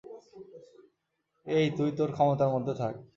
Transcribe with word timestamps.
এই 1.47 1.67
তুই 1.77 1.89
তোর 1.97 2.09
ক্ষমতার 2.15 2.49
মধ্যে 2.53 2.73
থাক! 2.73 2.93